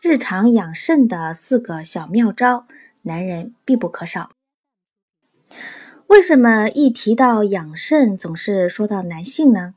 [0.00, 2.66] 日常养肾的四个小妙招，
[3.02, 4.30] 男人必不可少。
[6.08, 9.74] 为什么一提到养肾总是说到男性呢？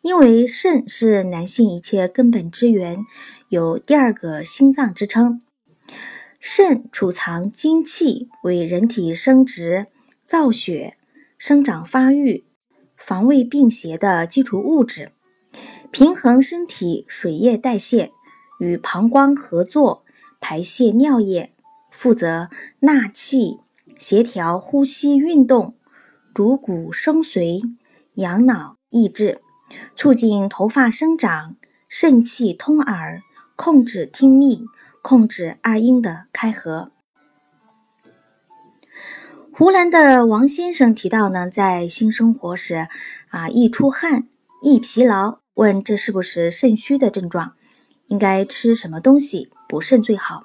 [0.00, 3.04] 因为肾是男性一切根本之源，
[3.48, 5.40] 有第二个心脏之称。
[6.40, 9.86] 肾储藏精气，为人体生殖、
[10.24, 10.96] 造血、
[11.38, 12.44] 生长发育、
[12.96, 15.12] 防卫病邪的基础物质。
[15.90, 18.10] 平衡身体水液代谢，
[18.58, 20.04] 与膀胱合作
[20.40, 21.52] 排泄尿液，
[21.90, 22.48] 负责
[22.80, 23.60] 纳气、
[23.98, 25.74] 协调呼吸运动、
[26.32, 27.62] 主骨生髓、
[28.14, 29.40] 养脑益智、
[29.96, 31.56] 促进头发生长、
[31.88, 33.22] 肾气通耳、
[33.56, 34.66] 控制听力、
[35.02, 36.90] 控制二阴的开合。
[39.52, 42.88] 湖南的王先生提到呢，在性生活时
[43.28, 44.28] 啊，易出汗、
[44.62, 45.38] 易疲劳。
[45.54, 47.54] 问这是不是肾虚的症状？
[48.06, 50.44] 应该吃什么东西补肾最好？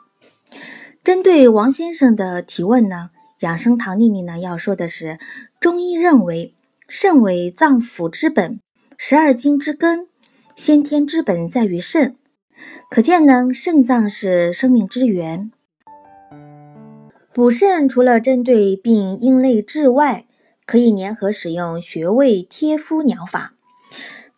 [1.04, 5.18] 针对王先生的提问呢，养生堂丽丽呢要说的是，
[5.60, 6.56] 中医认为
[6.88, 8.60] 肾为脏腑之本，
[8.98, 10.08] 十二经之根，
[10.56, 12.16] 先天之本在于肾。
[12.90, 15.52] 可见呢，肾脏是生命之源。
[17.32, 20.26] 补肾除了针对病因内治外，
[20.66, 23.54] 可以联合使用穴位贴敷疗法。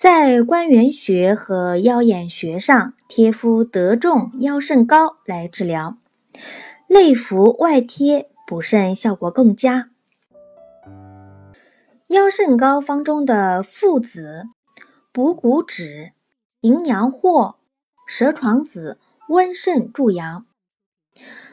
[0.02, 6.00] 在关元穴和腰眼穴上贴敷德众腰肾膏来治疗，
[6.88, 9.92] 内服外贴补肾效果更佳。
[12.08, 14.46] 腰肾膏方中的附子、
[15.12, 16.14] 补骨脂、
[16.62, 17.58] 营养藿、
[18.08, 20.48] 蛇床子温肾助阳。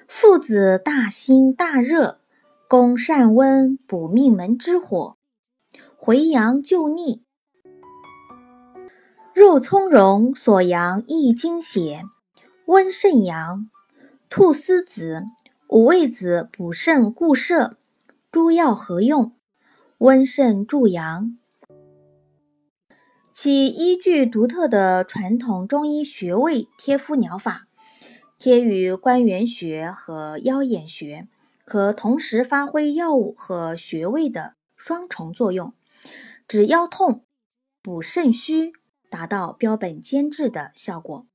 [0.06, 2.20] 附子大辛大热，
[2.66, 5.18] 攻善温补命门之火，
[5.98, 7.27] 回阳救逆。
[9.38, 12.02] 入葱蓉锁阳益精血，
[12.66, 13.68] 温肾阳；
[14.28, 15.26] 菟丝子、
[15.68, 17.76] 五味子补肾固摄，
[18.32, 19.36] 诸药合用，
[19.98, 21.38] 温肾助阳。
[23.32, 27.68] 其依据独特的传统中医穴位贴敷疗法，
[28.40, 31.28] 贴于关元穴和腰眼穴，
[31.64, 35.72] 可同时发挥药物和穴位的双重作用，
[36.48, 37.22] 止腰痛，
[37.80, 38.72] 补肾虚。
[39.10, 41.26] 达到标本兼治的效果。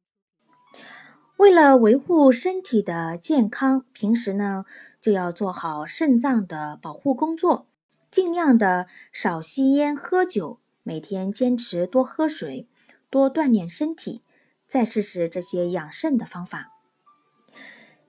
[1.38, 4.66] 为了维护身体的健康，平时呢
[5.02, 7.68] 就要做好肾脏的保护工作，
[8.10, 12.68] 尽量的少吸烟喝酒，每天坚持多喝水，
[13.10, 14.22] 多锻炼身体，
[14.68, 16.72] 再试试这些养肾的方法。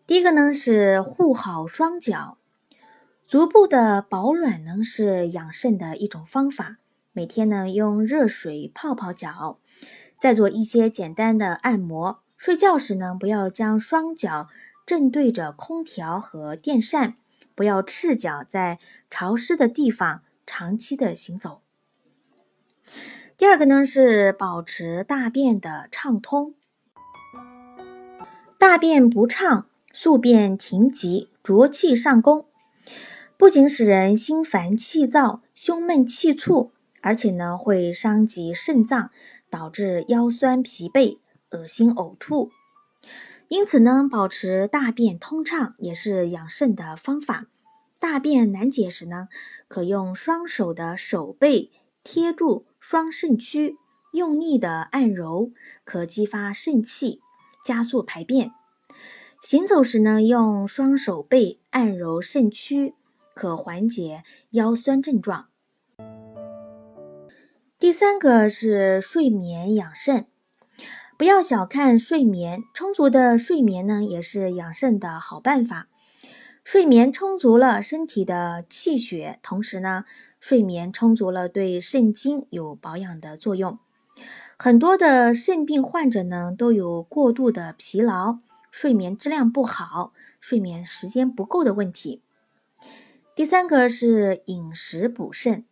[0.06, 2.36] 第一个呢是护好双脚，
[3.26, 6.76] 足部的保暖呢是养肾的一种方法。
[7.16, 9.60] 每天呢，用热水泡泡脚，
[10.18, 12.18] 再做一些简单的按摩。
[12.36, 14.48] 睡觉时呢，不要将双脚
[14.84, 17.14] 正对着空调和电扇，
[17.54, 21.60] 不要赤脚在潮湿的地方长期的行走。
[23.38, 26.56] 第二个呢，是保持大便的畅通。
[28.58, 32.46] 大便不畅，宿便停急，浊气上攻，
[33.36, 36.72] 不仅使人心烦气躁、胸闷气促。
[37.04, 39.10] 而且呢，会伤及肾脏，
[39.50, 41.18] 导致腰酸疲惫、
[41.50, 42.50] 恶心呕吐。
[43.48, 47.44] 因此呢，保持大便通畅也是养肾的方法。
[47.98, 49.28] 大便难解时呢，
[49.68, 51.70] 可用双手的手背
[52.02, 53.76] 贴住双肾区，
[54.14, 55.52] 用力的按揉，
[55.84, 57.20] 可激发肾气，
[57.62, 58.52] 加速排便。
[59.42, 62.94] 行走时呢，用双手背按揉肾区，
[63.34, 65.48] 可缓解腰酸症状。
[67.84, 70.26] 第三个是睡眠养肾，
[71.18, 75.88] 不要小看睡眠，充足的睡眠呢也是养肾的好办法。
[76.64, 80.06] 睡眠充足了，身体的气血，同时呢，
[80.40, 83.78] 睡眠充足了，对肾经有保养的作用。
[84.56, 88.38] 很多的肾病患者呢都有过度的疲劳、
[88.70, 92.22] 睡眠质量不好、睡眠时间不够的问题。
[93.36, 95.66] 第三个是饮食补肾。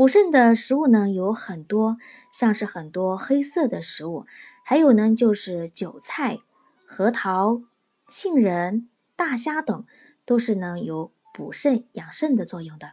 [0.00, 1.98] 补肾的食物呢有很多，
[2.32, 4.24] 像是很多黑色的食物，
[4.64, 6.38] 还有呢就是韭菜、
[6.86, 7.60] 核桃、
[8.08, 9.84] 杏仁、大虾等，
[10.24, 12.92] 都是能有补肾养肾的作用的。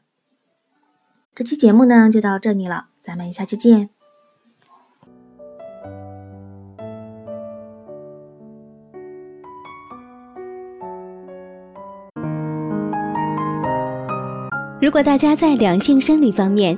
[1.34, 3.90] 这期节目呢就到这里了，咱们下期见。
[14.80, 16.78] 如果大家在两性生理方面